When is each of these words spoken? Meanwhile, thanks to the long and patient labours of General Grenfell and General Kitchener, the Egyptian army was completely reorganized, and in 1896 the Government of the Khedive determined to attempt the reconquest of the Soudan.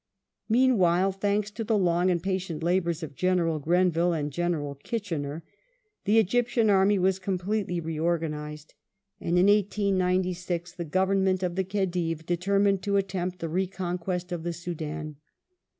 Meanwhile, 0.49 1.11
thanks 1.11 1.51
to 1.51 1.63
the 1.63 1.77
long 1.77 2.09
and 2.09 2.23
patient 2.23 2.63
labours 2.63 3.03
of 3.03 3.13
General 3.13 3.59
Grenfell 3.59 4.13
and 4.13 4.31
General 4.31 4.73
Kitchener, 4.73 5.43
the 6.05 6.17
Egyptian 6.17 6.71
army 6.71 6.97
was 6.97 7.19
completely 7.19 7.79
reorganized, 7.79 8.73
and 9.19 9.37
in 9.37 9.45
1896 9.45 10.71
the 10.71 10.85
Government 10.85 11.43
of 11.43 11.53
the 11.55 11.63
Khedive 11.63 12.25
determined 12.25 12.81
to 12.81 12.97
attempt 12.97 13.37
the 13.37 13.47
reconquest 13.47 14.31
of 14.31 14.41
the 14.41 14.53
Soudan. 14.53 15.17